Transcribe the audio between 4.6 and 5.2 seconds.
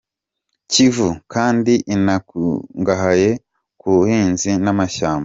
n’amashyamba.